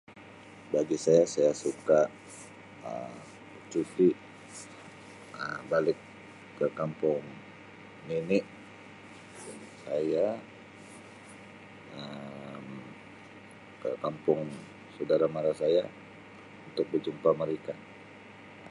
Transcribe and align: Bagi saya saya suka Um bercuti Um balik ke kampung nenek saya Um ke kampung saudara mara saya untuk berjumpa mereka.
Bagi 0.73 0.97
saya 1.05 1.23
saya 1.33 1.53
suka 1.63 1.99
Um 2.89 3.13
bercuti 3.53 4.09
Um 5.41 5.61
balik 5.71 5.99
ke 6.57 6.65
kampung 6.79 7.21
nenek 8.09 8.43
saya 9.85 10.25
Um 11.99 12.65
ke 13.81 13.91
kampung 14.03 14.45
saudara 14.97 15.25
mara 15.35 15.53
saya 15.61 15.83
untuk 16.67 16.85
berjumpa 16.91 17.29
mereka. 17.41 17.73